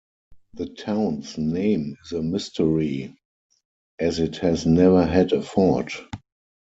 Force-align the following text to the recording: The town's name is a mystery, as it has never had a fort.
The 0.55 0.65
town's 0.65 1.37
name 1.37 1.95
is 2.03 2.11
a 2.13 2.23
mystery, 2.23 3.15
as 3.99 4.17
it 4.17 4.37
has 4.37 4.65
never 4.65 5.05
had 5.05 5.31
a 5.31 5.43
fort. 5.43 5.91